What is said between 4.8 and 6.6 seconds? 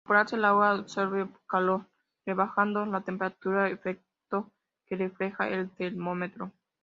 que reflejará el termómetro.